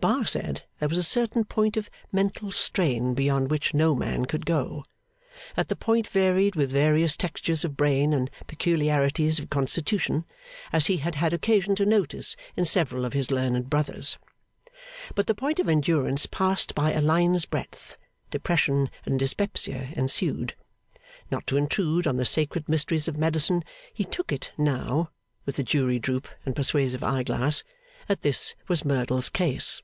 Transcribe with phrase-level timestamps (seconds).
[0.00, 4.46] Bar said, there was a certain point of mental strain beyond which no man could
[4.46, 4.82] go;
[5.56, 10.24] that the point varied with various textures of brain and peculiarities of constitution,
[10.72, 14.16] as he had had occasion to notice in several of his learned brothers;
[15.16, 17.98] but the point of endurance passed by a line's breadth,
[18.30, 20.54] depression and dyspepsia ensued.
[21.32, 25.10] Not to intrude on the sacred mysteries of medicine, he took it, now
[25.44, 27.64] (with the jury droop and persuasive eye glass),
[28.08, 29.82] that this was Merdle's case?